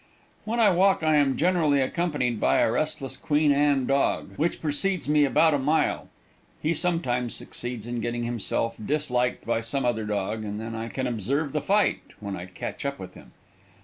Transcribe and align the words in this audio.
When 0.45 0.59
I 0.59 0.71
walk 0.71 1.03
I 1.03 1.17
am 1.17 1.37
generally 1.37 1.79
accompanied 1.79 2.39
by 2.39 2.57
a 2.57 2.71
restless 2.71 3.15
Queen 3.15 3.51
Anne 3.51 3.85
dog, 3.85 4.31
which 4.35 4.59
precedes 4.59 5.07
me 5.07 5.25
about 5.25 5.53
a 5.53 5.59
mile. 5.59 6.09
He 6.59 6.73
sometimes 6.73 7.35
succeeds 7.35 7.85
in 7.85 8.01
getting 8.01 8.23
himself 8.23 8.75
disliked 8.83 9.45
by 9.45 9.61
some 9.61 9.85
other 9.85 10.05
dog 10.05 10.43
and 10.43 10.59
then 10.59 10.73
I 10.73 10.87
can 10.87 11.05
observe 11.05 11.51
the 11.51 11.61
fight 11.61 11.99
when 12.19 12.35
I 12.35 12.47
catch 12.47 12.83
up 12.83 12.97
with 12.97 13.13
him. 13.13 13.33